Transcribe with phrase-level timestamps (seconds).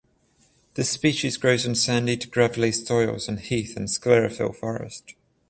[0.73, 5.13] This species grows in sandy to gravelly soils in heath and sclerophyll forest.